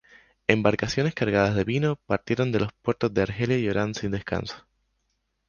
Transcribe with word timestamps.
Embarcaciones 0.47 1.13
cargadas 1.13 1.53
de 1.53 1.63
vino 1.63 1.99
partieron 2.07 2.51
de 2.51 2.59
los 2.61 2.73
puertos 2.81 3.13
de 3.13 3.21
Argelia 3.21 3.59
y 3.59 3.69
Orán 3.69 3.93
sin 3.93 4.09
descanso. 4.09 4.65